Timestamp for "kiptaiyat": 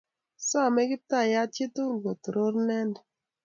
0.89-1.49